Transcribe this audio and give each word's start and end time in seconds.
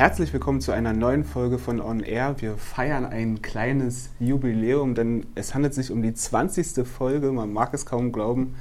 Herzlich 0.00 0.32
willkommen 0.32 0.62
zu 0.62 0.72
einer 0.72 0.94
neuen 0.94 1.24
Folge 1.24 1.58
von 1.58 1.78
On 1.78 2.00
Air. 2.00 2.36
Wir 2.38 2.56
feiern 2.56 3.04
ein 3.04 3.42
kleines 3.42 4.08
Jubiläum, 4.18 4.94
denn 4.94 5.26
es 5.34 5.54
handelt 5.54 5.74
sich 5.74 5.90
um 5.90 6.00
die 6.00 6.14
20. 6.14 6.88
Folge, 6.88 7.30
man 7.32 7.52
mag 7.52 7.74
es 7.74 7.84
kaum 7.84 8.10
glauben. 8.10 8.54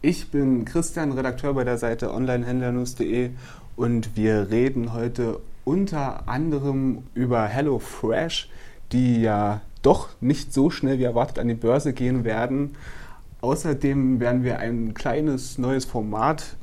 Ich 0.00 0.32
bin 0.32 0.64
Christian, 0.64 1.12
Redakteur 1.12 1.54
bei 1.54 1.62
der 1.62 1.78
Seite 1.78 2.12
onlinehändlernews.de 2.12 3.30
und 3.76 4.16
wir 4.16 4.50
reden 4.50 4.92
heute 4.92 5.38
unter 5.64 6.28
anderem 6.28 7.04
über 7.14 7.44
HelloFresh, 7.44 8.50
die 8.90 9.22
ja 9.22 9.60
doch 9.82 10.08
nicht 10.20 10.52
so 10.52 10.68
schnell 10.68 10.98
wie 10.98 11.04
erwartet 11.04 11.38
an 11.38 11.46
die 11.46 11.54
Börse 11.54 11.92
gehen 11.92 12.24
werden. 12.24 12.74
Außerdem 13.40 14.18
werden 14.18 14.42
wir 14.42 14.58
ein 14.58 14.94
kleines 14.94 15.58
neues 15.58 15.84
Format 15.84 16.56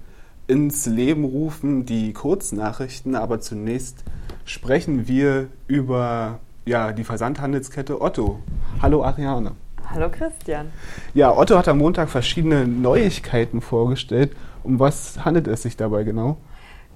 ins 0.50 0.88
Leben 0.88 1.26
rufen, 1.26 1.86
die 1.86 2.12
Kurznachrichten. 2.12 3.16
Aber 3.16 3.40
zunächst 3.40 4.04
sprechen 4.46 5.08
wir 5.08 5.48
über 5.68 6.40
ja, 6.66 6.92
die 6.92 7.04
Versandhandelskette 7.04 8.02
Otto. 8.02 8.40
Hallo 8.82 9.04
Ariane. 9.04 9.52
Hallo 9.92 10.10
Christian. 10.10 10.72
Ja, 11.14 11.36
Otto 11.36 11.58
hat 11.58 11.68
am 11.68 11.78
Montag 11.78 12.10
verschiedene 12.10 12.68
Neuigkeiten 12.68 13.62
vorgestellt. 13.62 14.36
Um 14.64 14.80
was 14.80 15.24
handelt 15.24 15.48
es 15.48 15.62
sich 15.62 15.78
dabei 15.78 16.04
genau? 16.04 16.38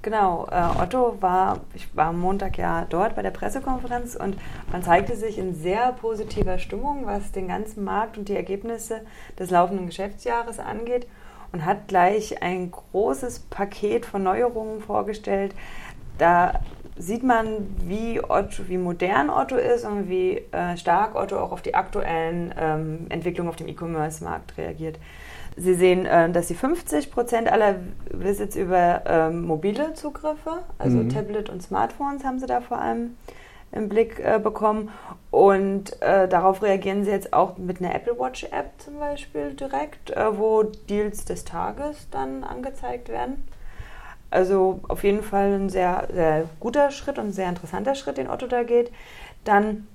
Genau, 0.01 0.47
äh, 0.51 0.81
Otto 0.81 1.17
war, 1.21 1.61
ich 1.73 1.95
war 1.95 2.07
am 2.07 2.19
Montag 2.19 2.57
ja 2.57 2.85
dort 2.89 3.15
bei 3.15 3.21
der 3.21 3.31
Pressekonferenz 3.31 4.15
und 4.15 4.35
man 4.71 4.83
zeigte 4.83 5.15
sich 5.15 5.37
in 5.37 5.55
sehr 5.55 5.93
positiver 5.93 6.57
Stimmung, 6.57 7.05
was 7.05 7.31
den 7.31 7.47
ganzen 7.47 7.85
Markt 7.85 8.17
und 8.17 8.27
die 8.27 8.35
Ergebnisse 8.35 9.01
des 9.39 9.49
laufenden 9.49 9.85
Geschäftsjahres 9.85 10.59
angeht 10.59 11.07
und 11.53 11.65
hat 11.65 11.87
gleich 11.87 12.41
ein 12.41 12.71
großes 12.71 13.39
Paket 13.39 14.05
von 14.05 14.23
Neuerungen 14.23 14.81
vorgestellt. 14.81 15.55
Da 16.17 16.59
sieht 16.97 17.23
man, 17.23 17.67
wie, 17.85 18.21
Otto, 18.21 18.67
wie 18.67 18.77
modern 18.77 19.29
Otto 19.29 19.55
ist 19.55 19.85
und 19.85 20.09
wie 20.09 20.41
äh, 20.51 20.77
stark 20.77 21.15
Otto 21.15 21.39
auch 21.39 21.51
auf 21.51 21.61
die 21.61 21.75
aktuellen 21.75 22.53
ähm, 22.57 23.05
Entwicklungen 23.09 23.49
auf 23.49 23.55
dem 23.55 23.67
E-Commerce-Markt 23.67 24.57
reagiert. 24.57 24.99
Sie 25.55 25.75
sehen, 25.75 26.05
äh, 26.05 26.29
dass 26.31 26.47
sie 26.47 26.55
50 26.55 27.11
Prozent 27.11 27.51
aller 27.51 27.75
Visits 28.09 28.55
über 28.55 29.03
ähm, 29.05 29.43
mobile 29.43 29.93
Zugriffe, 29.93 30.63
also 30.77 30.97
mhm. 30.97 31.09
Tablet 31.09 31.49
und 31.49 31.61
Smartphones 31.61 32.23
haben 32.23 32.39
sie 32.39 32.47
da 32.47 32.61
vor 32.61 32.79
allem 32.79 33.15
im 33.73 33.89
Blick 33.89 34.19
äh, 34.19 34.39
bekommen. 34.39 34.91
Und 35.31 36.01
äh, 36.01 36.27
darauf 36.27 36.61
reagieren 36.61 37.03
sie 37.03 37.11
jetzt 37.11 37.33
auch 37.33 37.57
mit 37.57 37.81
einer 37.81 37.93
Apple 37.93 38.17
Watch 38.19 38.43
App 38.45 38.71
zum 38.77 38.99
Beispiel 38.99 39.53
direkt, 39.53 40.11
äh, 40.11 40.37
wo 40.37 40.63
Deals 40.63 41.25
des 41.25 41.43
Tages 41.43 42.07
dann 42.11 42.43
angezeigt 42.43 43.09
werden. 43.09 43.47
Also 44.29 44.79
auf 44.87 45.03
jeden 45.03 45.21
Fall 45.21 45.53
ein 45.53 45.69
sehr, 45.69 46.07
sehr 46.11 46.45
guter 46.59 46.89
Schritt 46.91 47.19
und 47.19 47.33
sehr 47.33 47.49
interessanter 47.49 47.93
Schritt, 47.93 48.17
den 48.17 48.29
Otto 48.29 48.47
da 48.47 48.63
geht. 48.63 48.91
Dann 49.43 49.87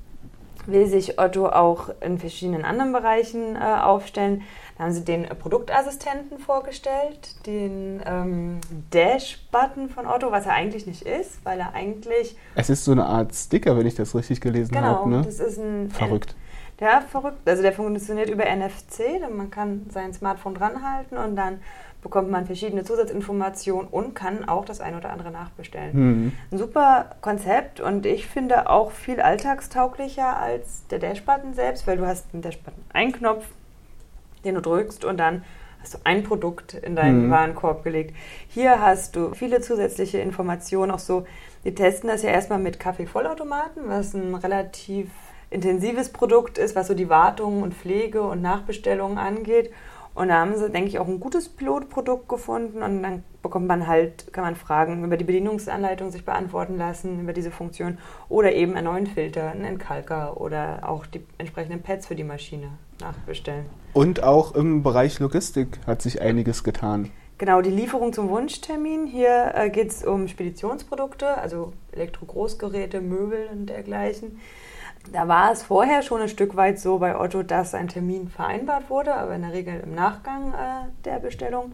will 0.69 0.87
sich 0.87 1.19
Otto 1.19 1.49
auch 1.49 1.89
in 2.01 2.19
verschiedenen 2.19 2.65
anderen 2.65 2.93
Bereichen 2.93 3.57
äh, 3.57 3.59
aufstellen. 3.59 4.43
Da 4.77 4.85
haben 4.85 4.93
sie 4.93 5.05
den 5.05 5.27
Produktassistenten 5.27 6.39
vorgestellt, 6.39 7.47
den 7.47 8.01
ähm, 8.07 8.61
Dash-Button 8.93 9.89
von 9.89 10.07
Otto, 10.07 10.31
was 10.31 10.47
er 10.47 10.53
eigentlich 10.53 10.87
nicht 10.87 11.03
ist, 11.03 11.45
weil 11.45 11.59
er 11.59 11.75
eigentlich. 11.75 12.37
Es 12.55 12.71
ist 12.71 12.85
so 12.85 12.93
eine 12.93 13.07
Art 13.07 13.35
Sticker, 13.35 13.77
wenn 13.77 13.87
ich 13.87 13.97
das 13.97 14.15
richtig 14.15 14.41
gelesen 14.41 14.73
genau, 14.73 14.87
habe. 14.87 15.11
Genau, 15.11 15.23
das 15.23 15.41
ist 15.41 15.59
ein. 15.59 15.91
Verrückt. 15.91 16.37
Ja, 16.81 17.01
verrückt. 17.01 17.49
Also 17.49 17.63
der 17.63 17.73
funktioniert 17.73 18.31
über 18.31 18.45
NFC. 18.45 19.21
Man 19.35 19.51
kann 19.51 19.87
sein 19.91 20.13
Smartphone 20.13 20.55
dranhalten 20.55 21.19
und 21.19 21.35
dann 21.35 21.61
bekommt 22.03 22.31
man 22.31 22.47
verschiedene 22.47 22.85
Zusatzinformationen 22.85 23.89
und 23.89 24.15
kann 24.15 24.49
auch 24.49 24.65
das 24.65 24.81
eine 24.81 24.99
oder 24.99 25.11
andere 25.11 25.33
nachbestellen. 25.33 25.91
Mhm. 25.93 26.33
Ein 26.53 26.59
super 26.59 27.17
Konzept 27.21 27.81
und 27.81 28.07
ich 28.07 28.29
finde 28.29 28.71
auch 28.71 28.93
viel 28.93 29.21
alltagstauglicher 29.21 30.39
als 30.39 30.87
der 30.89 31.01
Dash-Button 31.01 31.55
selbst, 31.55 31.87
weil 31.89 31.97
du 31.97 32.07
hast 32.07 32.27
einen 32.33 32.43
Dash-Button, 32.43 32.85
einen 32.93 33.13
Knopf, 33.13 33.45
den 34.45 34.55
du 34.55 34.61
drückst 34.61 35.05
und 35.05 35.17
dann 35.19 35.43
hast 35.81 35.95
du 35.95 35.99
ein 36.05 36.23
Produkt 36.23 36.75
in 36.75 36.95
deinen 36.95 37.27
mhm. 37.27 37.31
Warenkorb 37.33 37.83
gelegt. 37.83 38.15
Hier 38.49 38.81
hast 38.81 39.17
du 39.17 39.35
viele 39.35 39.61
zusätzliche 39.61 40.19
Informationen, 40.19 40.93
auch 40.93 40.99
so, 41.01 41.27
wir 41.65 41.75
testen 41.75 42.09
das 42.09 42.23
ja 42.23 42.31
erstmal 42.31 42.61
mit 42.61 42.79
Kaffeevollautomaten, 42.79 43.89
was 43.89 44.15
ein 44.15 44.37
relativ 44.37 45.09
intensives 45.51 46.11
Produkt 46.11 46.59
ist, 46.59 46.77
was 46.77 46.89
so 46.89 46.95
die 46.95 47.09
Wartung 47.09 47.63
und 47.63 47.75
Pflege 47.75 48.23
und 48.23 48.43
Nachbestellungen 48.43 49.19
angeht. 49.19 49.71
Und 50.15 50.29
da 50.29 50.41
haben 50.41 50.57
sie, 50.57 50.69
denke 50.69 50.89
ich, 50.89 50.99
auch 50.99 51.07
ein 51.07 51.21
gutes 51.21 51.49
Pilotprodukt 51.49 52.29
gefunden 52.29 52.83
und 52.83 53.03
dann 53.05 53.23
bekommt 53.41 53.69
man 53.69 53.87
halt, 53.87 54.33
kann 54.33 54.43
man 54.43 54.57
Fragen 54.57 55.05
über 55.05 55.17
die 55.17 55.25
Bedienungsanleitung 55.25 56.11
sich 56.11 56.25
beantworten 56.25 56.77
lassen, 56.77 57.21
über 57.21 57.33
diese 57.33 57.53
Funktion 57.53 57.99
oder 58.29 58.53
eben 58.53 58.75
einen 58.75 58.87
neuen 58.87 59.07
Filter, 59.07 59.53
einen 59.53 59.65
Entkalker 59.65 60.41
oder 60.41 60.81
auch 60.83 61.07
die 61.07 61.25
entsprechenden 61.39 61.83
Pads 61.83 62.09
für 62.09 62.17
die 62.17 62.25
Maschine 62.25 62.71
nachbestellen. 63.01 63.67
Und 63.93 64.25
auch 64.25 64.57
im 64.57 64.83
Bereich 64.83 65.21
Logistik 65.21 65.79
hat 65.87 66.03
sich 66.03 66.21
einiges 66.21 66.65
getan. 66.65 67.13
Genau, 67.39 67.63
die 67.63 67.71
Lieferung 67.71 68.13
zum 68.13 68.29
Wunschtermin. 68.29 69.07
Hier 69.07 69.53
äh, 69.55 69.71
geht 69.71 69.91
es 69.91 70.05
um 70.05 70.27
Speditionsprodukte, 70.27 71.39
also 71.39 71.73
Elektrogroßgeräte, 71.93 73.01
Möbel 73.01 73.49
und 73.53 73.67
dergleichen. 73.67 74.41
Da 75.13 75.29
war 75.29 75.53
es 75.53 75.63
vorher 75.63 76.03
schon 76.03 76.21
ein 76.21 76.29
Stück 76.29 76.57
weit 76.57 76.79
so 76.79 76.99
bei 76.99 77.19
Otto, 77.19 77.43
dass 77.43 77.75
ein 77.75 77.89
Termin 77.89 78.29
vereinbart 78.29 78.91
wurde, 78.91 79.15
aber 79.15 79.35
in 79.35 79.43
der 79.43 79.53
Regel 79.53 79.81
im 79.81 79.95
Nachgang 79.95 80.53
äh, 80.53 81.05
der 81.05 81.19
Bestellung. 81.19 81.73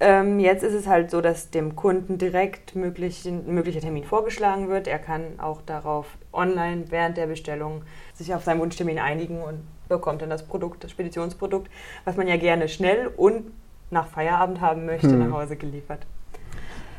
Ähm, 0.00 0.38
jetzt 0.38 0.62
ist 0.62 0.74
es 0.74 0.86
halt 0.86 1.10
so, 1.10 1.20
dass 1.20 1.50
dem 1.50 1.74
Kunden 1.74 2.18
direkt 2.18 2.76
möglich, 2.76 3.24
ein 3.26 3.52
möglicher 3.52 3.80
Termin 3.80 4.04
vorgeschlagen 4.04 4.68
wird. 4.68 4.86
Er 4.86 5.00
kann 5.00 5.40
auch 5.40 5.60
darauf 5.62 6.06
online 6.32 6.84
während 6.90 7.16
der 7.16 7.26
Bestellung 7.26 7.82
sich 8.14 8.32
auf 8.32 8.44
seinen 8.44 8.60
Wunschtermin 8.60 8.98
einigen 8.98 9.42
und 9.42 9.66
bekommt 9.88 10.22
dann 10.22 10.30
das 10.30 10.46
Produkt, 10.46 10.84
das 10.84 10.92
Speditionsprodukt, 10.92 11.68
was 12.04 12.16
man 12.16 12.28
ja 12.28 12.36
gerne 12.36 12.68
schnell 12.68 13.08
und 13.08 13.50
nach 13.90 14.06
Feierabend 14.06 14.60
haben 14.60 14.86
möchte, 14.86 15.10
hm. 15.10 15.18
nach 15.18 15.36
Hause 15.36 15.56
geliefert. 15.56 16.06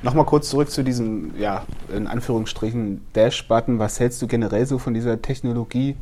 Nochmal 0.01 0.25
kurz 0.25 0.49
zurück 0.49 0.69
zu 0.69 0.83
diesem, 0.83 1.37
ja, 1.37 1.65
in 1.93 2.07
Anführungsstrichen 2.07 3.05
Dash-Button. 3.13 3.79
Was 3.79 3.99
hältst 3.99 4.21
du 4.21 4.27
generell 4.27 4.65
so 4.65 4.77
von 4.77 4.93
dieser 4.93 5.21
Technologie? 5.21 5.97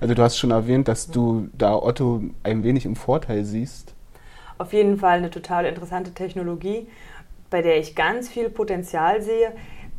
Also 0.00 0.14
du 0.14 0.22
hast 0.22 0.38
schon 0.38 0.50
erwähnt, 0.50 0.88
dass 0.88 1.10
du 1.10 1.48
da 1.56 1.74
Otto 1.74 2.22
ein 2.42 2.64
wenig 2.64 2.86
im 2.86 2.96
Vorteil 2.96 3.44
siehst. 3.44 3.94
Auf 4.58 4.72
jeden 4.72 4.98
Fall 4.98 5.18
eine 5.18 5.30
total 5.30 5.66
interessante 5.66 6.12
Technologie, 6.12 6.86
bei 7.50 7.62
der 7.62 7.78
ich 7.78 7.94
ganz 7.94 8.28
viel 8.28 8.48
Potenzial 8.48 9.20
sehe. 9.20 9.52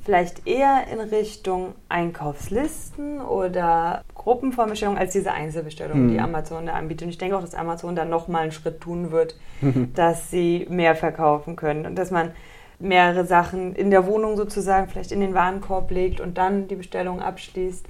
Vielleicht 0.03 0.47
eher 0.47 0.88
in 0.91 1.00
Richtung 1.00 1.75
Einkaufslisten 1.90 3.22
oder 3.22 4.03
Gruppenvorbestellung 4.16 4.97
als 4.97 5.14
diese 5.14 5.31
Einzelbestellung, 5.31 6.08
mhm. 6.08 6.12
die 6.12 6.20
Amazon 6.20 6.66
da 6.66 6.74
anbietet. 6.74 7.03
Und 7.03 7.09
ich 7.09 7.18
denke 7.18 7.38
auch, 7.38 7.41
dass 7.41 7.56
Amazon 7.56 7.96
da 7.96 8.03
nochmal 8.03 8.44
einen 8.44 8.52
Schritt 8.52 8.81
tun 8.81 9.12
wird, 9.12 9.38
dass 9.96 10.31
sie 10.31 10.66
mehr 10.70 10.96
verkaufen 10.96 11.56
können 11.56 11.85
und 11.85 11.96
dass 11.96 12.12
man 12.12 12.31
mehrere 12.79 13.25
Sachen 13.25 13.75
in 13.75 13.89
der 13.89 14.06
Wohnung 14.06 14.38
sozusagen 14.38 14.88
vielleicht 14.88 15.11
in 15.11 15.19
den 15.19 15.34
Warenkorb 15.34 15.91
legt 15.91 16.19
und 16.19 16.38
dann 16.38 16.67
die 16.67 16.75
Bestellung 16.75 17.22
abschließt. 17.22 17.85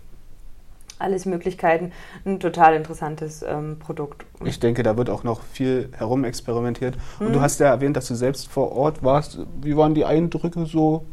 Alles 0.99 1.25
Möglichkeiten. 1.25 1.91
Ein 2.23 2.39
total 2.39 2.75
interessantes 2.75 3.43
ähm, 3.43 3.77
Produkt. 3.79 4.25
Ich 4.45 4.59
denke, 4.59 4.83
da 4.83 4.95
wird 4.95 5.09
auch 5.09 5.23
noch 5.23 5.41
viel 5.41 5.89
herumexperimentiert. 5.97 6.95
Und 7.19 7.27
hm. 7.27 7.33
du 7.33 7.41
hast 7.41 7.59
ja 7.59 7.67
erwähnt, 7.67 7.97
dass 7.97 8.07
du 8.07 8.15
selbst 8.15 8.47
vor 8.47 8.71
Ort 8.71 9.03
warst. 9.03 9.39
Wie 9.61 9.75
waren 9.75 9.95
die 9.95 10.05
Eindrücke 10.05 10.65
so? 10.65 11.05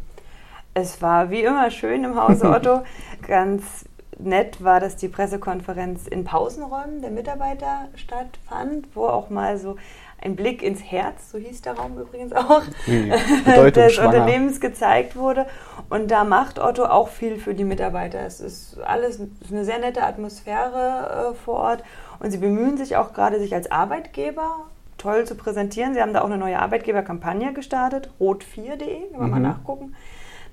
Es 0.74 1.02
war 1.02 1.30
wie 1.30 1.42
immer 1.42 1.70
schön 1.70 2.04
im 2.04 2.14
Hause 2.14 2.50
Otto. 2.54 2.82
Ganz 3.26 3.84
nett 4.18 4.62
war, 4.62 4.80
dass 4.80 4.96
die 4.96 5.08
Pressekonferenz 5.08 6.06
in 6.06 6.24
Pausenräumen 6.24 7.00
der 7.00 7.10
Mitarbeiter 7.10 7.88
stattfand, 7.94 8.88
wo 8.94 9.06
auch 9.06 9.30
mal 9.30 9.58
so 9.58 9.76
ein 10.22 10.36
Blick 10.36 10.62
ins 10.62 10.82
Herz, 10.82 11.30
so 11.30 11.38
hieß 11.38 11.62
der 11.62 11.74
Raum 11.74 11.98
übrigens 11.98 12.32
auch, 12.32 12.62
des 12.86 13.98
Unternehmens 13.98 14.60
gezeigt 14.60 15.16
wurde. 15.16 15.46
Und 15.88 16.10
da 16.10 16.24
macht 16.24 16.58
Otto 16.58 16.84
auch 16.84 17.08
viel 17.08 17.38
für 17.38 17.54
die 17.54 17.64
Mitarbeiter. 17.64 18.20
Es 18.20 18.40
ist 18.40 18.78
alles 18.80 19.20
eine 19.50 19.64
sehr 19.64 19.78
nette 19.78 20.02
Atmosphäre 20.02 21.32
äh, 21.32 21.34
vor 21.34 21.56
Ort. 21.56 21.84
Und 22.18 22.30
sie 22.30 22.38
bemühen 22.38 22.76
sich 22.76 22.96
auch 22.96 23.12
gerade, 23.12 23.40
sich 23.40 23.54
als 23.54 23.70
Arbeitgeber 23.70 24.66
toll 24.98 25.24
zu 25.24 25.34
präsentieren. 25.34 25.94
Sie 25.94 26.02
haben 26.02 26.12
da 26.12 26.20
auch 26.20 26.26
eine 26.26 26.36
neue 26.36 26.58
Arbeitgeberkampagne 26.58 27.54
gestartet, 27.54 28.10
rot4.de, 28.20 29.10
kann 29.10 29.18
man 29.18 29.26
mhm. 29.26 29.30
mal 29.30 29.40
nachgucken. 29.40 29.96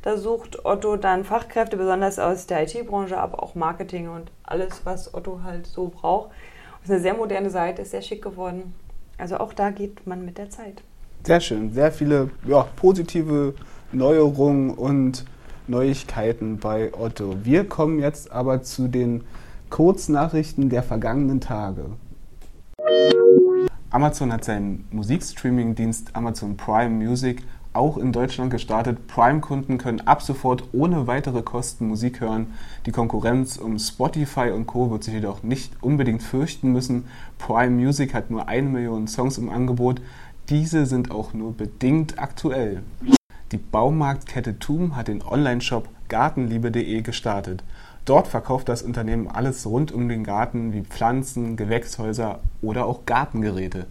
Da 0.02 0.16
sucht 0.16 0.66
Otto 0.66 0.96
dann 0.96 1.26
Fachkräfte, 1.26 1.76
besonders 1.76 2.18
aus 2.18 2.48
der 2.48 2.64
IT-Branche, 2.64 3.18
aber 3.18 3.44
auch 3.44 3.56
Marketing 3.56 4.08
und 4.08 4.32
alles, 4.44 4.86
was 4.86 5.14
Otto 5.14 5.42
halt 5.44 5.68
so 5.68 5.90
braucht. 5.90 6.30
Das 6.80 6.90
ist 6.90 6.92
eine 6.92 7.02
sehr 7.02 7.14
moderne 7.16 7.50
Seite, 7.50 7.82
ist 7.82 7.92
sehr 7.92 8.02
schick 8.02 8.22
geworden. 8.22 8.74
Also 9.18 9.38
auch 9.38 9.54
da 9.54 9.72
geht 9.72 10.06
man 10.06 10.24
mit 10.26 10.38
der 10.38 10.50
Zeit. 10.50 10.84
Sehr 11.26 11.42
schön. 11.42 11.74
Sehr 11.74 11.92
viele 11.92 12.30
ja, 12.46 12.68
positive 12.76 13.56
Neuerungen 13.92 14.72
und 14.72 15.26
Neuigkeiten 15.68 16.58
bei 16.60 16.94
Otto. 16.94 17.36
Wir 17.44 17.68
kommen 17.68 18.00
jetzt 18.00 18.32
aber 18.32 18.64
zu 18.64 18.88
den 18.88 19.24
Kurznachrichten 19.70 20.70
der 20.70 20.84
vergangenen 20.84 21.42
Tage. 21.42 21.86
Amazon 23.90 24.32
hat 24.32 24.46
seinen 24.46 24.86
Musikstreaming-Dienst 24.92 26.16
Amazon 26.16 26.56
Prime 26.56 26.90
Music 26.90 27.44
auch 27.78 27.98
in 27.98 28.12
Deutschland 28.12 28.52
gestartet. 28.52 29.08
Prime-Kunden 29.08 29.78
können 29.78 30.02
ab 30.02 30.22
sofort 30.22 30.64
ohne 30.74 31.08
weitere 31.08 31.42
Kosten 31.42 31.88
Musik 31.88 32.20
hören. 32.20 32.54
Die 32.86 32.92
Konkurrenz 32.92 33.58
um 33.58 33.80
Spotify 33.80 34.50
und 34.50 34.66
Co. 34.66 34.92
wird 34.92 35.04
sich 35.04 35.14
jedoch 35.14 35.44
nicht 35.44 35.72
unbedingt 35.82 36.24
fürchten 36.24 36.74
müssen. 36.74 37.06
Prime 37.38 37.72
Music 37.72 38.14
hat 38.14 38.32
nur 38.32 38.48
eine 38.48 38.68
Million 38.68 39.08
Songs 39.08 39.38
im 39.38 39.50
Angebot. 39.50 40.02
Diese 40.50 40.86
sind 40.86 41.12
auch 41.12 41.34
nur 41.34 41.54
bedingt 41.56 42.20
aktuell. 42.20 42.82
Die 43.52 43.58
Baumarktkette 43.58 44.60
TUM 44.60 44.96
hat 44.96 45.08
den 45.08 45.22
Online-Shop 45.22 45.88
gartenliebe.de 46.10 47.02
gestartet. 47.02 47.64
Dort 48.04 48.28
verkauft 48.28 48.70
das 48.70 48.82
Unternehmen 48.82 49.28
alles 49.28 49.66
rund 49.66 49.92
um 49.92 50.08
den 50.08 50.24
Garten 50.24 50.74
wie 50.74 50.82
Pflanzen, 50.82 51.58
Gewächshäuser 51.58 52.40
oder 52.62 52.86
auch 52.86 53.06
Gartengeräte. 53.06 53.86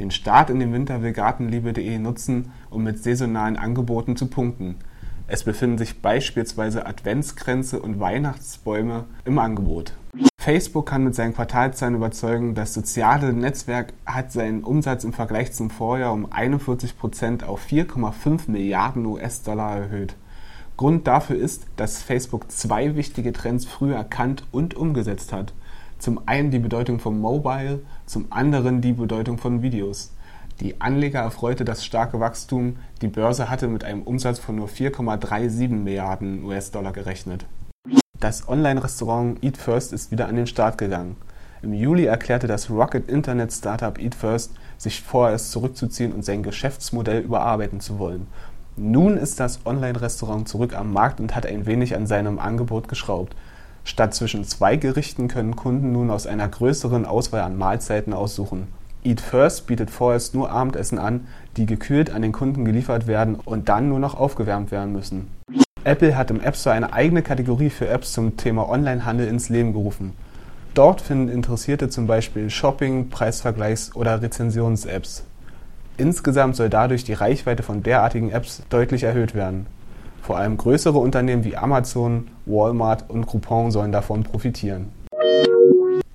Den 0.00 0.10
Start 0.10 0.50
in 0.50 0.58
den 0.58 0.72
Winter 0.72 1.02
will 1.02 1.12
Gartenliebe.de 1.12 1.98
nutzen, 1.98 2.50
um 2.68 2.82
mit 2.82 3.02
saisonalen 3.02 3.56
Angeboten 3.56 4.16
zu 4.16 4.26
punkten. 4.26 4.74
Es 5.28 5.44
befinden 5.44 5.78
sich 5.78 6.02
beispielsweise 6.02 6.84
Adventskränze 6.84 7.80
und 7.80 8.00
Weihnachtsbäume 8.00 9.04
im 9.24 9.38
Angebot. 9.38 9.94
Facebook 10.36 10.86
kann 10.86 11.04
mit 11.04 11.14
seinen 11.14 11.32
Quartalzahlen 11.32 11.94
überzeugen, 11.94 12.54
das 12.54 12.74
soziale 12.74 13.32
Netzwerk 13.32 13.94
hat 14.04 14.32
seinen 14.32 14.64
Umsatz 14.64 15.04
im 15.04 15.12
Vergleich 15.12 15.52
zum 15.52 15.70
Vorjahr 15.70 16.12
um 16.12 16.30
41 16.30 16.98
Prozent 16.98 17.44
auf 17.44 17.64
4,5 17.64 18.50
Milliarden 18.50 19.06
US-Dollar 19.06 19.76
erhöht. 19.76 20.16
Grund 20.76 21.06
dafür 21.06 21.36
ist, 21.36 21.66
dass 21.76 22.02
Facebook 22.02 22.50
zwei 22.50 22.96
wichtige 22.96 23.32
Trends 23.32 23.64
früh 23.64 23.94
erkannt 23.94 24.44
und 24.50 24.74
umgesetzt 24.74 25.32
hat. 25.32 25.54
Zum 25.98 26.20
einen 26.26 26.50
die 26.50 26.58
Bedeutung 26.58 26.98
von 26.98 27.18
Mobile, 27.18 27.80
zum 28.06 28.26
anderen 28.30 28.80
die 28.80 28.92
Bedeutung 28.92 29.38
von 29.38 29.62
Videos. 29.62 30.12
Die 30.60 30.80
Anleger 30.80 31.20
erfreute 31.20 31.64
das 31.64 31.84
starke 31.84 32.20
Wachstum, 32.20 32.76
die 33.02 33.08
Börse 33.08 33.50
hatte 33.50 33.66
mit 33.66 33.84
einem 33.84 34.02
Umsatz 34.02 34.38
von 34.38 34.56
nur 34.56 34.68
4,37 34.68 35.68
Milliarden 35.68 36.44
US-Dollar 36.44 36.92
gerechnet. 36.92 37.46
Das 38.20 38.48
Online-Restaurant 38.48 39.42
Eat 39.42 39.56
First 39.56 39.92
ist 39.92 40.10
wieder 40.10 40.28
an 40.28 40.36
den 40.36 40.46
Start 40.46 40.78
gegangen. 40.78 41.16
Im 41.62 41.72
Juli 41.72 42.04
erklärte 42.04 42.46
das 42.46 42.70
Rocket 42.70 43.08
Internet 43.08 43.52
Startup 43.52 43.98
Eat 43.98 44.14
First, 44.14 44.52
sich 44.78 45.02
vorerst 45.02 45.50
zurückzuziehen 45.50 46.12
und 46.12 46.24
sein 46.24 46.42
Geschäftsmodell 46.42 47.22
überarbeiten 47.22 47.80
zu 47.80 47.98
wollen. 47.98 48.26
Nun 48.76 49.16
ist 49.16 49.40
das 49.40 49.64
Online-Restaurant 49.64 50.48
zurück 50.48 50.76
am 50.76 50.92
Markt 50.92 51.20
und 51.20 51.34
hat 51.34 51.46
ein 51.46 51.66
wenig 51.66 51.96
an 51.96 52.06
seinem 52.06 52.38
Angebot 52.38 52.88
geschraubt. 52.88 53.34
Statt 53.84 54.14
zwischen 54.14 54.44
zwei 54.44 54.76
Gerichten 54.76 55.28
können 55.28 55.56
Kunden 55.56 55.92
nun 55.92 56.10
aus 56.10 56.26
einer 56.26 56.48
größeren 56.48 57.04
Auswahl 57.04 57.42
an 57.42 57.58
Mahlzeiten 57.58 58.12
aussuchen. 58.12 58.66
Eat 59.04 59.20
First 59.20 59.66
bietet 59.66 59.90
vorerst 59.90 60.34
nur 60.34 60.50
Abendessen 60.50 60.98
an, 60.98 61.26
die 61.58 61.66
gekühlt 61.66 62.10
an 62.10 62.22
den 62.22 62.32
Kunden 62.32 62.64
geliefert 62.64 63.06
werden 63.06 63.34
und 63.34 63.68
dann 63.68 63.90
nur 63.90 63.98
noch 63.98 64.18
aufgewärmt 64.18 64.70
werden 64.70 64.92
müssen. 64.92 65.28
Apple 65.84 66.16
hat 66.16 66.30
im 66.30 66.40
App 66.40 66.56
Store 66.56 66.74
eine 66.74 66.94
eigene 66.94 67.20
Kategorie 67.20 67.68
für 67.68 67.86
Apps 67.86 68.14
zum 68.14 68.38
Thema 68.38 68.66
Onlinehandel 68.70 69.28
ins 69.28 69.50
Leben 69.50 69.74
gerufen. 69.74 70.14
Dort 70.72 71.02
finden 71.02 71.28
Interessierte 71.28 71.90
zum 71.90 72.06
Beispiel 72.06 72.48
Shopping, 72.48 73.10
Preisvergleichs- 73.10 73.94
oder 73.94 74.22
Rezensions-Apps. 74.22 75.24
Insgesamt 75.98 76.56
soll 76.56 76.70
dadurch 76.70 77.04
die 77.04 77.12
Reichweite 77.12 77.62
von 77.62 77.82
derartigen 77.82 78.30
Apps 78.30 78.62
deutlich 78.70 79.04
erhöht 79.04 79.34
werden. 79.34 79.66
Vor 80.24 80.38
allem 80.38 80.56
größere 80.56 80.96
Unternehmen 80.96 81.44
wie 81.44 81.54
Amazon, 81.54 82.28
Walmart 82.46 83.10
und 83.10 83.26
Groupon 83.26 83.70
sollen 83.70 83.92
davon 83.92 84.22
profitieren. 84.22 84.90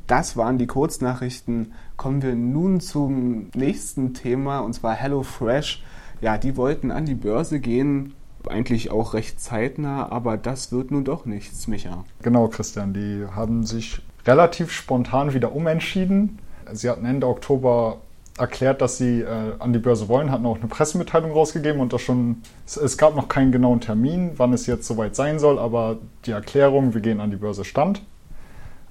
Das 0.07 0.35
waren 0.35 0.57
die 0.57 0.65
Kurznachrichten. 0.65 1.73
Kommen 1.95 2.23
wir 2.23 2.33
nun 2.33 2.79
zum 2.79 3.51
nächsten 3.53 4.15
Thema 4.15 4.61
und 4.61 4.73
zwar 4.73 4.95
HelloFresh. 4.95 5.83
Ja, 6.21 6.39
die 6.39 6.57
wollten 6.57 6.89
an 6.89 7.05
die 7.05 7.13
Börse 7.13 7.59
gehen, 7.59 8.15
eigentlich 8.47 8.89
auch 8.89 9.13
recht 9.13 9.39
zeitnah, 9.39 10.11
aber 10.11 10.37
das 10.37 10.71
wird 10.71 10.89
nun 10.89 11.03
doch 11.03 11.27
nichts, 11.27 11.67
Micha. 11.67 12.03
Genau, 12.23 12.47
Christian, 12.47 12.93
die 12.93 13.27
haben 13.35 13.63
sich 13.63 14.01
relativ 14.25 14.71
spontan 14.71 15.35
wieder 15.35 15.53
umentschieden. 15.55 16.39
Sie 16.71 16.89
hatten 16.89 17.05
Ende 17.05 17.27
Oktober 17.27 17.99
erklärt, 18.39 18.81
dass 18.81 18.97
sie 18.97 19.21
äh, 19.21 19.53
an 19.59 19.73
die 19.73 19.79
Börse 19.79 20.07
wollen, 20.07 20.31
hatten 20.31 20.45
auch 20.45 20.57
eine 20.57 20.67
Pressemitteilung 20.67 21.31
rausgegeben 21.31 21.81
und 21.81 21.93
das 21.93 22.01
schon, 22.01 22.41
es, 22.65 22.77
es, 22.77 22.97
gab 22.97 23.15
noch 23.15 23.27
keinen 23.27 23.51
genauen 23.51 23.81
Termin, 23.81 24.31
wann 24.37 24.53
es 24.53 24.65
jetzt 24.65 24.87
soweit 24.87 25.15
sein 25.15 25.39
soll, 25.39 25.59
aber 25.59 25.97
die 26.25 26.31
Erklärung, 26.31 26.93
wir 26.93 27.01
gehen 27.01 27.19
an 27.19 27.31
die 27.31 27.37
Börse 27.37 27.65
stand. 27.65 28.01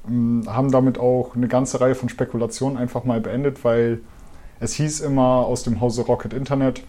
Ähm, 0.08 0.44
haben 0.46 0.70
damit 0.70 0.98
auch 0.98 1.34
eine 1.34 1.48
ganze 1.48 1.80
Reihe 1.80 1.94
von 1.94 2.08
Spekulationen 2.08 2.76
einfach 2.76 3.04
mal 3.04 3.20
beendet, 3.20 3.64
weil 3.64 4.00
es 4.60 4.74
hieß 4.74 5.00
immer 5.00 5.46
aus 5.46 5.62
dem 5.62 5.80
Hause 5.80 6.02
Rocket 6.02 6.32
Internet, 6.32 6.82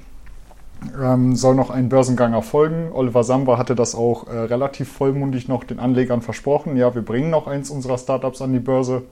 ähm, 1.02 1.36
soll 1.36 1.56
noch 1.56 1.70
ein 1.70 1.90
Börsengang 1.90 2.34
erfolgen. 2.34 2.92
Oliver 2.94 3.24
Samba 3.24 3.58
hatte 3.58 3.76
das 3.76 3.96
auch 3.96 4.28
äh, 4.28 4.38
relativ 4.38 4.92
vollmundig 4.92 5.48
noch 5.48 5.64
den 5.64 5.80
Anlegern 5.80 6.22
versprochen. 6.22 6.78
Ja, 6.78 6.96
wir 6.96 7.02
bringen 7.02 7.30
noch 7.30 7.48
eins 7.48 7.70
unserer 7.70 7.98
Startups 7.98 8.42
an 8.42 8.54
die 8.54 8.60
Börse, 8.60 9.04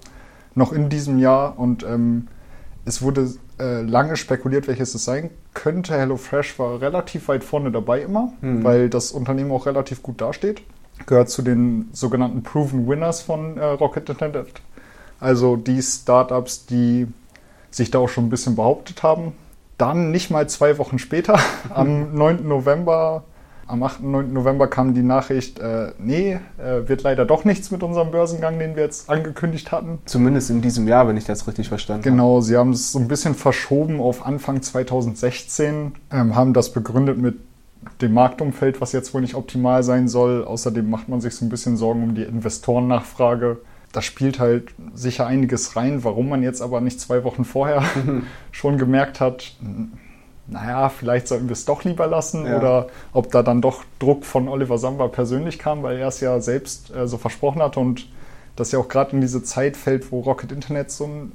noch 0.55 0.71
in 0.71 0.89
diesem 0.89 1.19
Jahr 1.19 1.59
und 1.59 1.83
ähm, 1.83 2.27
es 2.87 3.01
wurde 3.01 3.33
äh, 3.59 3.81
lange 3.81 4.15
spekuliert, 4.15 4.69
welches 4.69 4.95
es 4.95 5.03
sein 5.03 5.29
könnte. 5.53 5.93
HelloFresh 5.93 6.57
war 6.57 6.79
relativ 6.79 7.27
weit 7.27 7.43
vorne 7.43 7.69
dabei 7.69 8.01
immer, 8.01 8.31
mhm. 8.39 8.63
weil 8.63 8.89
das 8.89 9.11
Unternehmen 9.11 9.51
auch 9.51 9.65
relativ 9.65 10.01
gut 10.01 10.21
dasteht. 10.21 10.61
Gehört 11.05 11.29
zu 11.29 11.41
den 11.41 11.89
sogenannten 11.91 12.43
Proven 12.43 12.87
Winners 12.87 13.21
von 13.21 13.57
äh, 13.57 13.65
Rocket 13.65 14.09
Internet. 14.09 14.47
Also 15.19 15.57
die 15.57 15.81
Startups, 15.81 16.65
die 16.65 17.07
sich 17.71 17.91
da 17.91 17.99
auch 17.99 18.07
schon 18.07 18.27
ein 18.27 18.29
bisschen 18.29 18.55
behauptet 18.55 19.03
haben. 19.03 19.33
Dann 19.77 20.11
nicht 20.11 20.31
mal 20.31 20.47
zwei 20.47 20.77
Wochen 20.77 20.97
später, 20.97 21.37
am 21.69 22.15
9. 22.15 22.47
November 22.47 23.25
am 23.67 23.83
8. 23.83 24.01
9. 24.01 24.31
November 24.31 24.67
kam 24.67 24.93
die 24.93 25.03
Nachricht, 25.03 25.59
äh, 25.59 25.91
nee, 25.99 26.39
äh, 26.57 26.87
wird 26.87 27.03
leider 27.03 27.25
doch 27.25 27.43
nichts 27.43 27.69
mit 27.69 27.83
unserem 27.83 28.11
Börsengang, 28.11 28.57
den 28.59 28.75
wir 28.75 28.83
jetzt 28.83 29.09
angekündigt 29.09 29.71
hatten. 29.71 29.99
Zumindest 30.05 30.49
in 30.49 30.61
diesem 30.61 30.87
Jahr, 30.87 31.07
wenn 31.07 31.17
ich 31.17 31.25
das 31.25 31.47
richtig 31.47 31.67
verstanden 31.67 32.03
genau, 32.03 32.15
habe. 32.15 32.31
Genau, 32.33 32.41
sie 32.41 32.57
haben 32.57 32.71
es 32.71 32.91
so 32.91 32.99
ein 32.99 33.07
bisschen 33.07 33.35
verschoben 33.35 33.99
auf 33.99 34.25
Anfang 34.25 34.61
2016, 34.61 35.93
ähm, 36.11 36.35
haben 36.35 36.53
das 36.53 36.71
begründet 36.71 37.17
mit 37.17 37.35
dem 38.01 38.13
Marktumfeld, 38.13 38.79
was 38.81 38.91
jetzt 38.91 39.13
wohl 39.13 39.21
nicht 39.21 39.35
optimal 39.35 39.83
sein 39.83 40.07
soll. 40.07 40.45
Außerdem 40.45 40.89
macht 40.89 41.09
man 41.09 41.21
sich 41.21 41.35
so 41.35 41.45
ein 41.45 41.49
bisschen 41.49 41.77
Sorgen 41.77 42.03
um 42.03 42.15
die 42.15 42.23
Investorennachfrage. 42.23 43.57
Da 43.91 44.01
spielt 44.01 44.39
halt 44.39 44.69
sicher 44.93 45.25
einiges 45.25 45.75
rein, 45.75 46.03
warum 46.03 46.29
man 46.29 46.43
jetzt 46.43 46.61
aber 46.61 46.81
nicht 46.81 46.99
zwei 46.99 47.23
Wochen 47.23 47.45
vorher 47.45 47.83
schon 48.51 48.77
gemerkt 48.77 49.19
hat, 49.19 49.55
naja, 50.47 50.89
vielleicht 50.89 51.27
sollten 51.27 51.47
wir 51.47 51.53
es 51.53 51.65
doch 51.65 51.83
lieber 51.83 52.07
lassen 52.07 52.45
ja. 52.45 52.57
oder 52.57 52.87
ob 53.13 53.31
da 53.31 53.43
dann 53.43 53.61
doch 53.61 53.83
Druck 53.99 54.25
von 54.25 54.47
Oliver 54.47 54.77
Samba 54.77 55.07
persönlich 55.07 55.59
kam, 55.59 55.83
weil 55.83 55.97
er 55.97 56.07
es 56.07 56.21
ja 56.21 56.39
selbst 56.39 56.95
äh, 56.95 57.07
so 57.07 57.17
versprochen 57.17 57.61
hatte 57.61 57.79
und 57.79 58.07
das 58.55 58.71
ja 58.71 58.79
auch 58.79 58.87
gerade 58.87 59.11
in 59.11 59.21
diese 59.21 59.43
Zeit 59.43 59.77
fällt, 59.77 60.11
wo 60.11 60.21
Rocket 60.21 60.51
Internet 60.51 60.89
so 60.91 61.05
ein 61.05 61.31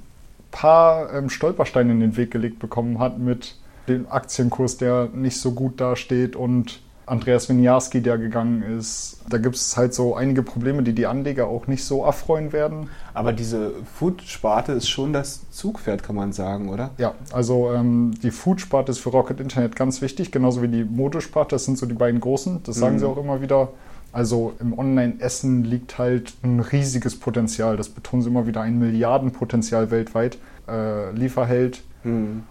paar 0.50 1.12
ähm, 1.12 1.30
Stolpersteine 1.30 1.92
in 1.92 2.00
den 2.00 2.16
Weg 2.16 2.30
gelegt 2.30 2.58
bekommen 2.58 2.98
hat 2.98 3.18
mit 3.18 3.56
dem 3.88 4.10
Aktienkurs, 4.10 4.76
der 4.76 5.08
nicht 5.12 5.40
so 5.40 5.52
gut 5.52 5.80
dasteht 5.80 6.36
und 6.36 6.80
Andreas 7.12 7.46
Winiarski, 7.50 8.00
der 8.00 8.16
gegangen 8.16 8.62
ist. 8.62 9.18
Da 9.28 9.36
gibt 9.36 9.56
es 9.56 9.76
halt 9.76 9.92
so 9.92 10.16
einige 10.16 10.42
Probleme, 10.42 10.82
die 10.82 10.94
die 10.94 11.06
Anleger 11.06 11.46
auch 11.46 11.66
nicht 11.66 11.84
so 11.84 12.04
erfreuen 12.04 12.52
werden. 12.52 12.88
Aber 13.12 13.34
diese 13.34 13.72
Food-Sparte 13.98 14.72
ist 14.72 14.88
schon 14.88 15.12
das 15.12 15.48
Zugpferd, 15.50 16.02
kann 16.02 16.16
man 16.16 16.32
sagen, 16.32 16.70
oder? 16.70 16.90
Ja, 16.96 17.14
also 17.30 17.70
ähm, 17.72 18.14
die 18.22 18.30
Food-Sparte 18.30 18.92
ist 18.92 19.00
für 19.00 19.10
Rocket 19.10 19.40
Internet 19.40 19.76
ganz 19.76 20.00
wichtig, 20.00 20.32
genauso 20.32 20.62
wie 20.62 20.68
die 20.68 20.84
Modesparte. 20.84 21.54
Das 21.54 21.66
sind 21.66 21.76
so 21.76 21.84
die 21.84 21.94
beiden 21.94 22.18
großen. 22.18 22.62
Das 22.64 22.76
sagen 22.76 22.94
mhm. 22.94 23.00
sie 23.00 23.06
auch 23.06 23.18
immer 23.18 23.42
wieder. 23.42 23.68
Also 24.12 24.54
im 24.58 24.78
Online-Essen 24.78 25.64
liegt 25.64 25.98
halt 25.98 26.32
ein 26.42 26.60
riesiges 26.60 27.20
Potenzial. 27.20 27.76
Das 27.76 27.90
betonen 27.90 28.22
sie 28.22 28.30
immer 28.30 28.46
wieder, 28.46 28.62
ein 28.62 28.78
Milliardenpotenzial 28.78 29.90
weltweit. 29.90 30.38
Äh, 30.66 31.10
Lieferheld. 31.12 31.82
Mhm. 32.04 32.44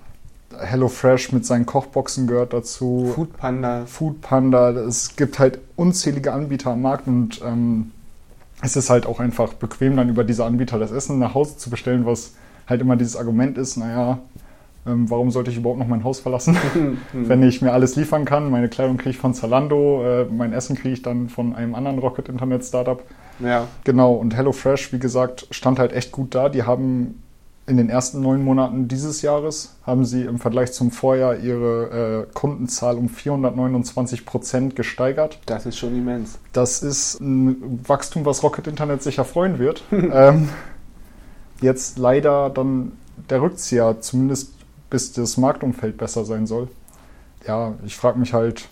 HelloFresh 0.59 1.31
mit 1.31 1.45
seinen 1.45 1.65
Kochboxen 1.65 2.27
gehört 2.27 2.53
dazu. 2.53 3.11
Foodpanda. 3.15 3.85
Foodpanda. 3.85 4.71
Es 4.71 5.15
gibt 5.15 5.39
halt 5.39 5.59
unzählige 5.75 6.33
Anbieter 6.33 6.71
am 6.71 6.81
Markt 6.81 7.07
und 7.07 7.41
ähm, 7.45 7.91
es 8.61 8.75
ist 8.75 8.89
halt 8.89 9.05
auch 9.05 9.19
einfach 9.19 9.53
bequem, 9.53 9.95
dann 9.95 10.09
über 10.09 10.23
diese 10.23 10.45
Anbieter 10.45 10.79
das 10.79 10.91
Essen 10.91 11.19
nach 11.19 11.33
Hause 11.33 11.57
zu 11.57 11.69
bestellen, 11.69 12.05
was 12.05 12.33
halt 12.67 12.81
immer 12.81 12.95
dieses 12.95 13.15
Argument 13.15 13.57
ist, 13.57 13.77
naja, 13.77 14.19
ähm, 14.85 15.09
warum 15.09 15.29
sollte 15.31 15.51
ich 15.51 15.57
überhaupt 15.57 15.79
noch 15.79 15.87
mein 15.87 16.03
Haus 16.03 16.19
verlassen, 16.19 16.57
wenn 17.13 17.43
ich 17.43 17.61
mir 17.61 17.73
alles 17.73 17.95
liefern 17.95 18.25
kann? 18.25 18.49
Meine 18.49 18.69
Kleidung 18.69 18.97
kriege 18.97 19.11
ich 19.11 19.17
von 19.17 19.33
Zalando, 19.33 20.03
äh, 20.03 20.25
mein 20.25 20.53
Essen 20.53 20.75
kriege 20.75 20.93
ich 20.93 21.01
dann 21.01 21.29
von 21.29 21.55
einem 21.55 21.75
anderen 21.75 21.99
Rocket 21.99 22.29
Internet 22.29 22.63
Startup. 22.65 23.01
Ja. 23.39 23.67
Genau, 23.83 24.13
und 24.13 24.35
HelloFresh, 24.35 24.93
wie 24.93 24.99
gesagt, 24.99 25.47
stand 25.51 25.79
halt 25.79 25.93
echt 25.93 26.11
gut 26.11 26.35
da. 26.35 26.49
Die 26.49 26.63
haben 26.63 27.21
in 27.67 27.77
den 27.77 27.89
ersten 27.89 28.21
neun 28.21 28.43
Monaten 28.43 28.87
dieses 28.87 29.21
Jahres 29.21 29.75
haben 29.85 30.03
sie 30.03 30.23
im 30.23 30.39
Vergleich 30.39 30.73
zum 30.73 30.91
Vorjahr 30.91 31.37
ihre 31.37 32.27
äh, 32.27 32.33
Kundenzahl 32.33 32.97
um 32.97 33.07
429 33.07 34.25
Prozent 34.25 34.75
gesteigert. 34.75 35.39
Das 35.45 35.65
ist 35.65 35.77
schon 35.77 35.95
immens. 35.95 36.39
Das 36.53 36.81
ist 36.81 37.19
ein 37.19 37.79
Wachstum, 37.87 38.25
was 38.25 38.43
Rocket 38.43 38.67
Internet 38.67 39.03
sicher 39.03 39.25
freuen 39.25 39.59
wird. 39.59 39.83
ähm, 39.91 40.49
jetzt 41.61 41.97
leider 41.97 42.49
dann 42.49 42.93
der 43.29 43.41
Rückzieher, 43.41 44.01
zumindest 44.01 44.53
bis 44.89 45.13
das 45.13 45.37
Marktumfeld 45.37 45.97
besser 45.97 46.25
sein 46.25 46.47
soll. 46.47 46.67
Ja, 47.47 47.75
ich 47.85 47.95
frage 47.95 48.19
mich 48.19 48.33
halt, 48.33 48.67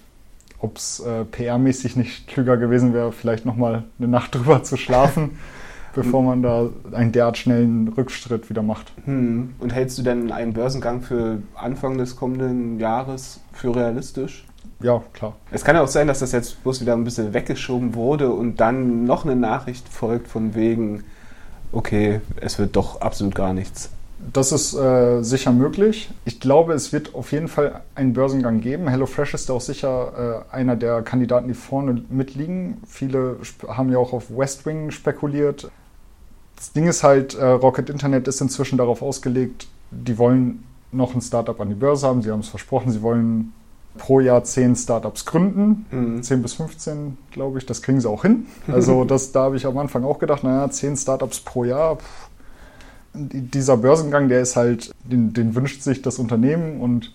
ob 0.60 0.78
es 0.78 1.00
äh, 1.00 1.24
PR-mäßig 1.24 1.96
nicht 1.96 2.28
klüger 2.28 2.58
gewesen 2.58 2.94
wäre, 2.94 3.12
vielleicht 3.12 3.46
nochmal 3.46 3.84
eine 3.98 4.08
Nacht 4.08 4.36
drüber 4.36 4.64
zu 4.64 4.78
schlafen, 4.78 5.40
bevor 5.94 6.22
man 6.22 6.42
da 6.42 6.70
einen 6.92 7.12
derart 7.12 7.38
schnellen 7.38 7.90
Rückschritt 7.90 8.50
wieder 8.50 8.62
macht. 8.62 8.92
Hm. 9.06 9.54
Und 9.60 9.74
hältst 9.74 9.98
du 9.98 10.04
denn 10.04 10.32
einen 10.32 10.54
Börsengang 10.54 11.02
für 11.02 11.42
Anfang 11.56 11.98
des 11.98 12.16
kommenden 12.16 12.80
Jahres 12.80 13.42
für 13.54 13.76
realistisch? 13.76 14.46
Ja, 14.82 15.02
klar. 15.14 15.36
Es 15.52 15.64
kann 15.64 15.76
ja 15.76 15.84
auch 15.84 15.88
sein, 15.88 16.08
dass 16.08 16.20
das 16.20 16.32
jetzt 16.32 16.64
bloß 16.64 16.82
wieder 16.82 16.94
ein 16.94 17.04
bisschen 17.04 17.34
weggeschoben 17.34 17.96
wurde 17.96 18.32
und 18.32 18.62
dann 18.62 19.06
noch 19.06 19.26
eine 19.26 19.36
Nachricht 19.36 19.90
folgt 19.90 20.28
von 20.28 20.56
wegen, 20.56 21.04
okay, 21.72 22.22
es 22.40 22.60
wird 22.60 22.76
doch 22.76 23.02
absolut 23.02 23.36
gar 23.36 23.54
nichts. 23.54 23.92
Das 24.34 24.52
ist 24.52 24.74
äh, 24.74 25.22
sicher 25.22 25.54
möglich. 25.54 26.10
Ich 26.26 26.42
glaube, 26.42 26.74
es 26.74 26.92
wird 26.92 27.16
auf 27.16 27.32
jeden 27.32 27.48
Fall 27.48 27.82
einen 27.96 28.14
Börsengang 28.14 28.60
geben. 28.60 28.90
HelloFresh 28.90 29.34
ist 29.34 29.50
auch 29.50 29.62
sicher 29.62 30.44
äh, 30.52 30.56
einer 30.56 30.76
der 30.76 31.02
Kandidaten, 31.04 31.48
die 31.48 31.54
vorne 31.54 32.04
mitliegen. 32.10 32.82
Viele 32.86 33.38
haben 33.68 33.92
ja 33.92 33.98
auch 33.98 34.12
auf 34.12 34.30
Westwing 34.30 34.92
spekuliert. 34.92 35.72
Das 36.60 36.74
Ding 36.74 36.88
ist 36.88 37.04
halt, 37.04 37.36
äh, 37.36 37.46
Rocket 37.46 37.90
Internet 37.90 38.28
ist 38.28 38.42
inzwischen 38.42 38.78
darauf 38.78 39.02
ausgelegt, 39.02 39.68
die 39.92 40.18
wollen 40.18 40.64
noch 40.92 41.16
ein 41.16 41.22
Startup 41.22 41.60
an 41.62 41.70
die 41.70 41.76
Börse 41.76 42.06
haben. 42.06 42.22
Sie 42.22 42.30
haben 42.30 42.42
es 42.42 42.50
versprochen, 42.50 42.92
sie 42.92 43.02
wollen 43.02 43.54
pro 43.98 44.20
Jahr 44.20 44.44
10 44.44 44.76
Startups 44.76 45.26
gründen. 45.26 45.86
Mhm. 45.90 46.22
10 46.22 46.42
bis 46.42 46.54
15, 46.56 47.18
glaube 47.32 47.60
ich. 47.60 47.66
Das 47.66 47.82
kriegen 47.82 48.02
sie 48.02 48.10
auch 48.10 48.24
hin. 48.24 48.48
Also 48.68 49.06
das, 49.06 49.32
da 49.32 49.44
habe 49.44 49.56
ich 49.56 49.66
am 49.66 49.78
Anfang 49.78 50.04
auch 50.04 50.20
gedacht, 50.20 50.44
naja, 50.44 50.70
10 50.70 50.98
Startups 50.98 51.40
pro 51.40 51.64
Jahr. 51.64 51.96
Pff 51.96 52.30
dieser 53.14 53.78
Börsengang, 53.78 54.30
der 54.30 54.42
ist 54.42 54.56
halt, 54.56 54.92
den, 55.04 55.34
den, 55.34 55.56
wünscht 55.56 55.82
sich 55.82 56.02
das 56.02 56.20
Unternehmen 56.20 56.80
und 56.80 57.14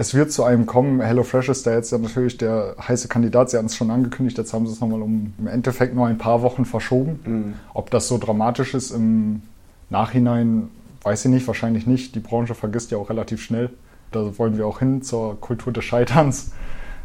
es 0.00 0.14
wird 0.14 0.32
zu 0.32 0.44
einem 0.44 0.64
kommen. 0.64 1.02
HelloFresh 1.02 1.50
ist 1.50 1.66
da 1.66 1.74
jetzt 1.74 1.92
ja 1.92 1.98
natürlich 1.98 2.38
der 2.38 2.74
heiße 2.88 3.06
Kandidat. 3.08 3.50
Sie 3.50 3.58
hatten 3.58 3.66
es 3.66 3.76
schon 3.76 3.90
angekündigt, 3.90 4.38
jetzt 4.38 4.54
haben 4.54 4.66
sie 4.66 4.72
es 4.72 4.80
nochmal 4.80 5.02
um 5.02 5.34
im 5.38 5.46
Endeffekt 5.46 5.94
nur 5.94 6.06
ein 6.06 6.16
paar 6.16 6.40
Wochen 6.40 6.64
verschoben. 6.64 7.20
Mhm. 7.22 7.54
Ob 7.74 7.90
das 7.90 8.08
so 8.08 8.16
dramatisch 8.16 8.72
ist 8.72 8.92
im 8.92 9.42
Nachhinein, 9.90 10.70
weiß 11.02 11.26
ich 11.26 11.30
nicht, 11.30 11.46
wahrscheinlich 11.46 11.86
nicht. 11.86 12.14
Die 12.14 12.20
Branche 12.20 12.54
vergisst 12.54 12.90
ja 12.90 12.96
auch 12.96 13.10
relativ 13.10 13.42
schnell. 13.42 13.68
Da 14.10 14.38
wollen 14.38 14.56
wir 14.56 14.66
auch 14.66 14.78
hin 14.78 15.02
zur 15.02 15.38
Kultur 15.38 15.70
des 15.70 15.84
Scheiterns. 15.84 16.52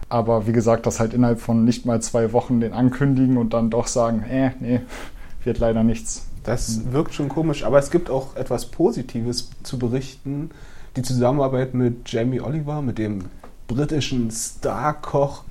Aber 0.08 0.48
wie 0.48 0.54
gesagt, 0.54 0.86
das 0.86 1.02
halt 1.02 1.14
innerhalb 1.14 1.42
von 1.42 1.66
nicht 1.66 1.86
mal 1.86 2.02
zwei 2.02 2.32
Wochen 2.32 2.62
den 2.62 2.72
ankündigen 2.72 3.36
und 3.36 3.54
dann 3.54 3.70
doch 3.70 3.88
sagen, 3.88 4.24
äh, 4.24 4.52
nee, 4.62 4.80
wird 5.44 5.60
leider 5.60 5.84
nichts. 5.84 6.28
Das 6.46 6.94
wirkt 6.94 7.14
schon 7.14 7.28
komisch, 7.28 7.66
aber 7.66 7.78
es 7.78 7.92
gibt 7.92 8.10
auch 8.10 8.38
etwas 8.38 8.68
Positives 8.68 9.50
zu 9.64 9.78
berichten. 9.78 10.52
Die 10.96 11.02
Zusammenarbeit 11.02 11.74
mit 11.74 12.10
Jamie 12.10 12.40
Oliver, 12.40 12.82
mit 12.82 12.98
dem 12.98 13.26
britischen 13.68 14.32
Star-Koch, 14.32 15.44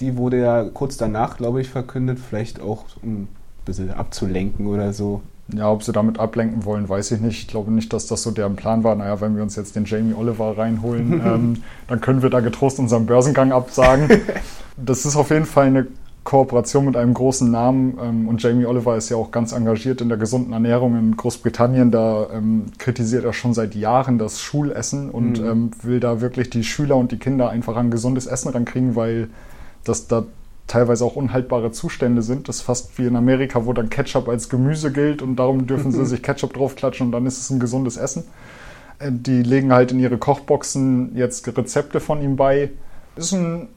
die 0.00 0.16
wurde 0.16 0.40
ja 0.40 0.64
kurz 0.64 0.96
danach, 0.96 1.36
glaube 1.36 1.60
ich, 1.60 1.68
verkündet, 1.68 2.18
vielleicht 2.18 2.60
auch 2.60 2.84
um 3.02 3.22
ein 3.22 3.28
bisschen 3.64 3.90
abzulenken 3.90 4.66
oder 4.66 4.92
so. 4.92 5.22
Ja, 5.52 5.70
ob 5.70 5.82
sie 5.82 5.92
damit 5.92 6.18
ablenken 6.18 6.64
wollen, 6.64 6.88
weiß 6.88 7.12
ich 7.12 7.20
nicht. 7.20 7.38
Ich 7.40 7.48
glaube 7.48 7.70
nicht, 7.70 7.92
dass 7.92 8.06
das 8.06 8.22
so 8.22 8.30
deren 8.30 8.56
Plan 8.56 8.84
war. 8.84 8.94
Naja, 8.94 9.20
wenn 9.20 9.34
wir 9.34 9.42
uns 9.42 9.56
jetzt 9.56 9.76
den 9.76 9.86
Jamie 9.86 10.14
Oliver 10.14 10.58
reinholen, 10.58 11.12
ähm, 11.24 11.62
dann 11.86 12.00
können 12.00 12.22
wir 12.22 12.30
da 12.30 12.40
getrost 12.40 12.78
unseren 12.78 13.06
Börsengang 13.06 13.52
absagen. 13.52 14.08
Das 14.80 15.04
ist 15.04 15.16
auf 15.16 15.30
jeden 15.30 15.44
Fall 15.44 15.66
eine 15.66 15.88
Kooperation 16.28 16.84
mit 16.84 16.94
einem 16.94 17.14
großen 17.14 17.50
Namen 17.50 17.96
ähm, 18.02 18.28
und 18.28 18.42
Jamie 18.42 18.66
Oliver 18.66 18.98
ist 18.98 19.08
ja 19.08 19.16
auch 19.16 19.30
ganz 19.30 19.52
engagiert 19.52 20.02
in 20.02 20.10
der 20.10 20.18
gesunden 20.18 20.52
Ernährung 20.52 20.94
in 20.98 21.16
Großbritannien. 21.16 21.90
Da 21.90 22.26
ähm, 22.30 22.66
kritisiert 22.76 23.24
er 23.24 23.32
schon 23.32 23.54
seit 23.54 23.74
Jahren 23.74 24.18
das 24.18 24.38
Schulessen 24.42 25.08
und 25.08 25.40
mhm. 25.40 25.46
ähm, 25.46 25.70
will 25.82 26.00
da 26.00 26.20
wirklich 26.20 26.50
die 26.50 26.64
Schüler 26.64 26.96
und 26.96 27.12
die 27.12 27.16
Kinder 27.16 27.48
einfach 27.48 27.76
an 27.76 27.90
gesundes 27.90 28.26
Essen 28.26 28.50
rankriegen, 28.50 28.94
weil 28.94 29.30
das 29.84 30.06
da 30.06 30.26
teilweise 30.66 31.06
auch 31.06 31.16
unhaltbare 31.16 31.72
Zustände 31.72 32.20
sind. 32.20 32.50
Das 32.50 32.56
ist 32.56 32.62
fast 32.62 32.98
wie 32.98 33.06
in 33.06 33.16
Amerika, 33.16 33.64
wo 33.64 33.72
dann 33.72 33.88
Ketchup 33.88 34.28
als 34.28 34.50
Gemüse 34.50 34.92
gilt 34.92 35.22
und 35.22 35.36
darum 35.36 35.66
dürfen 35.66 35.92
sie 35.92 36.04
sich 36.04 36.22
Ketchup 36.22 36.52
draufklatschen 36.52 37.06
und 37.06 37.12
dann 37.12 37.24
ist 37.24 37.40
es 37.40 37.48
ein 37.48 37.58
gesundes 37.58 37.96
Essen. 37.96 38.24
Äh, 38.98 39.12
die 39.12 39.42
legen 39.42 39.72
halt 39.72 39.92
in 39.92 39.98
ihre 39.98 40.18
Kochboxen 40.18 41.16
jetzt 41.16 41.48
Rezepte 41.56 42.00
von 42.00 42.20
ihm 42.20 42.36
bei. 42.36 42.72
Ist 43.16 43.32
ein 43.32 43.68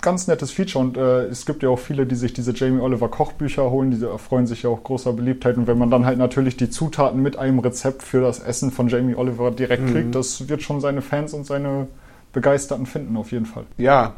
ganz 0.00 0.26
nettes 0.26 0.50
Feature 0.50 0.84
und 0.84 0.96
äh, 0.96 1.26
es 1.26 1.46
gibt 1.46 1.62
ja 1.62 1.68
auch 1.68 1.78
viele, 1.78 2.06
die 2.06 2.14
sich 2.14 2.32
diese 2.32 2.52
Jamie 2.52 2.80
Oliver 2.80 3.08
Kochbücher 3.08 3.70
holen, 3.70 3.90
die 3.90 4.04
erfreuen 4.04 4.46
sich 4.46 4.62
ja 4.62 4.70
auch 4.70 4.82
großer 4.82 5.12
Beliebtheit 5.12 5.56
und 5.56 5.66
wenn 5.66 5.78
man 5.78 5.90
dann 5.90 6.06
halt 6.06 6.18
natürlich 6.18 6.56
die 6.56 6.70
Zutaten 6.70 7.22
mit 7.22 7.38
einem 7.38 7.58
Rezept 7.58 8.02
für 8.02 8.20
das 8.20 8.40
Essen 8.40 8.70
von 8.70 8.88
Jamie 8.88 9.14
Oliver 9.14 9.50
direkt 9.50 9.84
mhm. 9.84 9.92
kriegt, 9.92 10.14
das 10.14 10.48
wird 10.48 10.62
schon 10.62 10.80
seine 10.80 11.02
Fans 11.02 11.34
und 11.34 11.46
seine 11.46 11.88
Begeisterten 12.32 12.86
finden 12.86 13.16
auf 13.16 13.32
jeden 13.32 13.46
Fall. 13.46 13.64
Ja, 13.76 14.14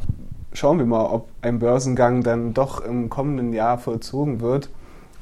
schauen 0.52 0.78
wir 0.78 0.86
mal, 0.86 1.04
ob 1.06 1.28
ein 1.42 1.58
Börsengang 1.58 2.22
dann 2.22 2.54
doch 2.54 2.84
im 2.84 3.10
kommenden 3.10 3.52
Jahr 3.52 3.78
vollzogen 3.78 4.40
wird. 4.40 4.68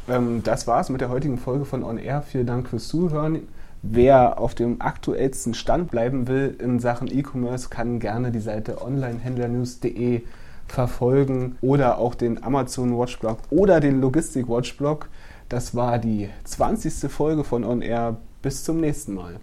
Ähm, 0.08 0.42
das 0.44 0.66
war's 0.66 0.90
mit 0.90 1.00
der 1.00 1.08
heutigen 1.08 1.38
Folge 1.38 1.64
von 1.64 1.82
On 1.82 1.98
Air. 1.98 2.22
Vielen 2.22 2.46
Dank 2.46 2.68
fürs 2.68 2.88
Zuhören. 2.88 3.40
Wer 3.82 4.38
auf 4.38 4.54
dem 4.54 4.80
aktuellsten 4.80 5.54
Stand 5.54 5.90
bleiben 5.90 6.28
will 6.28 6.56
in 6.60 6.78
Sachen 6.78 7.08
E-Commerce, 7.08 7.68
kann 7.68 7.98
gerne 7.98 8.30
die 8.30 8.38
Seite 8.38 8.80
onlinehändlernews.de 8.80 10.22
verfolgen 10.68 11.56
oder 11.60 11.98
auch 11.98 12.14
den 12.14 12.42
Amazon 12.42 12.96
Watchblog 12.96 13.38
oder 13.50 13.80
den 13.80 14.00
Logistik 14.00 14.48
Watchblog. 14.48 15.08
Das 15.48 15.74
war 15.74 15.98
die 15.98 16.30
20. 16.44 17.10
Folge 17.10 17.42
von 17.42 17.64
On 17.64 17.82
Air. 17.82 18.16
Bis 18.40 18.64
zum 18.64 18.80
nächsten 18.80 19.14
Mal. 19.14 19.36